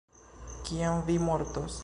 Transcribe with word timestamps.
Kiam 0.69 1.05
vi 1.11 1.19
mortos? 1.29 1.79